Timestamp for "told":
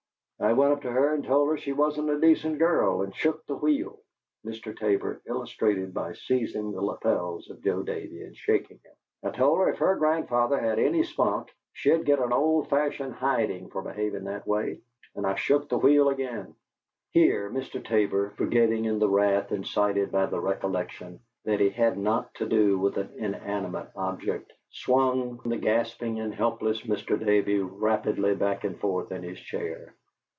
1.23-1.49, 9.37-9.59